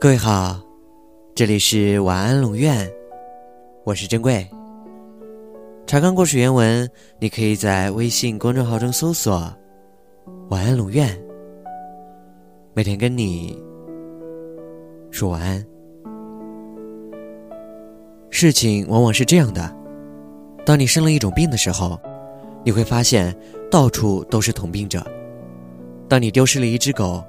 [0.00, 0.60] 各位好，
[1.34, 2.88] 这里是晚安龙院，
[3.84, 4.48] 我是珍贵。
[5.86, 6.88] 查看故事原文，
[7.18, 9.52] 你可以在微信公众号中搜索
[10.50, 11.08] “晚安龙院”，
[12.74, 13.58] 每天跟你
[15.10, 15.64] 说晚安。
[18.30, 19.74] 事情往往是这样的：
[20.64, 21.98] 当你生了一种病的时候，
[22.64, 23.34] 你会发现
[23.70, 25.00] 到处都是同病者；
[26.08, 27.22] 当你丢失了一只狗，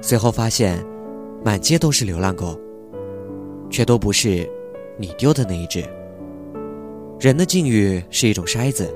[0.00, 0.82] 随后发现。
[1.44, 2.56] 满街都是流浪狗，
[3.68, 4.48] 却都不是
[4.96, 5.84] 你丢的那一只。
[7.18, 8.88] 人的境遇是一种筛子，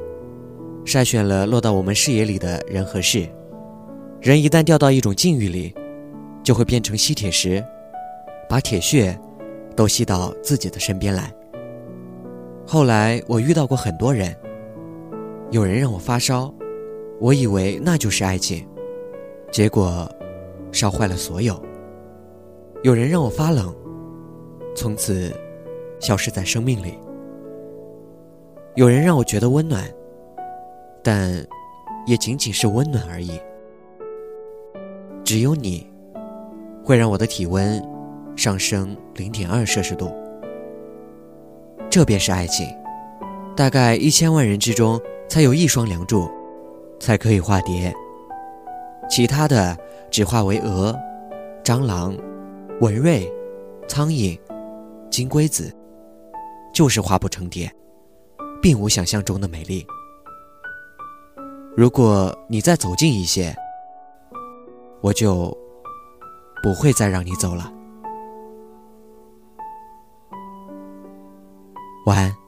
[0.85, 3.29] 筛选了落到我们视野里的人和事。
[4.21, 5.75] 人一旦掉到一种境遇里，
[6.45, 7.61] 就会变成吸铁石，
[8.49, 9.19] 把铁屑
[9.75, 11.35] 都吸到自己的身边来。
[12.65, 14.33] 后来我遇到过很多人，
[15.51, 16.55] 有人让我发烧，
[17.19, 18.65] 我以为那就是爱情，
[19.51, 20.11] 结果
[20.73, 21.61] 烧坏了所有。
[22.83, 23.75] 有人让我发冷，
[24.75, 25.33] 从此
[25.99, 26.99] 消失在生命里；
[28.75, 29.83] 有人让我觉得温暖，
[31.03, 31.33] 但
[32.07, 33.41] 也仅仅是温暖而已。
[35.25, 35.91] 只有你，
[36.85, 37.83] 会让我的体温
[38.37, 40.13] 上升零点二摄氏度。
[41.89, 42.69] 这便是爱情。
[43.57, 46.29] 大概一千万人之中，才有一双梁祝，
[47.01, 47.93] 才可以化蝶，
[49.09, 49.77] 其他的
[50.11, 50.97] 只化为蛾、
[51.65, 52.17] 蟑螂。
[52.83, 53.27] 文瑞、
[53.89, 54.39] 苍蝇、
[55.09, 55.75] 金龟子，
[56.75, 57.75] 就是化不成蝶，
[58.61, 59.87] 并无想象中的美丽。
[61.75, 63.57] 如果你再走近一些，
[65.01, 65.57] 我就
[66.63, 67.73] 不会再让你走了。
[72.05, 72.46] 晚安。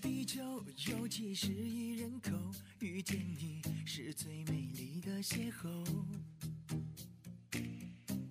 [0.00, 0.40] 地球
[0.90, 2.30] 有七十亿人口，
[2.78, 5.84] 遇见你是最美丽的邂逅。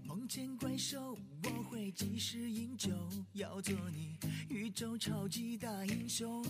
[0.06, 2.92] 梦见怪兽，我会及时营救，
[3.34, 4.18] 要做你
[4.50, 6.42] 宇宙超级大英雄。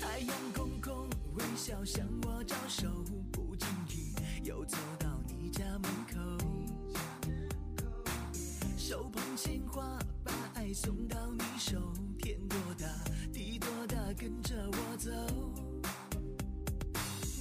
[0.00, 6.38] 太阳公公微笑向我招手，不经意又走到你家门口，
[8.76, 11.92] 手捧鲜花把爱送到你手。
[12.54, 12.86] 多大，
[13.32, 15.10] 地多大，跟着我走。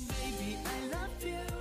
[0.09, 1.52] Baby I love you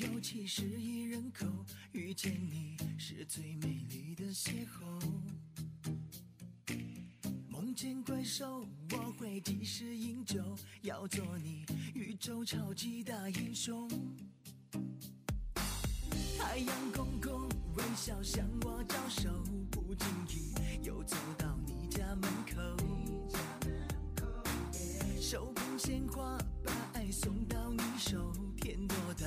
[0.00, 1.46] 有七十亿人口，
[1.92, 5.02] 遇见你是最美丽的邂逅。
[7.46, 10.42] 梦见怪兽，我会及时营救，
[10.80, 13.86] 要做你宇宙超级大英雄。
[16.38, 22.62] 太阳公公微笑向我招手，不经意又走到你家门口，
[25.20, 28.32] 手捧鲜花把爱送到你手。
[28.62, 29.26] 天多大，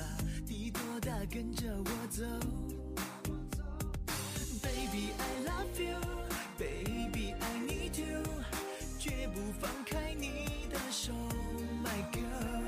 [1.30, 2.22] 跟着我走
[4.62, 5.96] baby i love you
[6.58, 8.22] baby i need you
[8.98, 11.12] 绝不放开你的手
[11.82, 12.65] my girl